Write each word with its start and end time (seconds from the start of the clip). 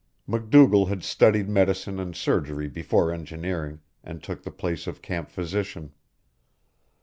MacDougall 0.25 0.87
had 0.87 1.03
studied 1.03 1.47
medicine 1.47 1.99
and 1.99 2.15
surgery 2.15 2.67
before 2.67 3.13
engineering, 3.13 3.81
and 4.03 4.23
took 4.23 4.41
the 4.41 4.49
place 4.49 4.87
of 4.87 5.03
camp 5.03 5.29
physician. 5.29 5.91